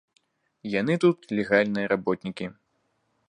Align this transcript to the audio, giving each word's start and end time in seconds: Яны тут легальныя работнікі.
Яны 0.75 0.95
тут 1.03 1.29
легальныя 1.39 1.91
работнікі. 1.93 2.45